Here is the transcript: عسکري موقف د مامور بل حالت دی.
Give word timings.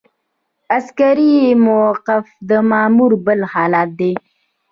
عسکري 0.77 1.35
موقف 1.65 2.25
د 2.49 2.51
مامور 2.69 3.11
بل 3.25 3.39
حالت 3.53 3.89
دی. 3.99 4.13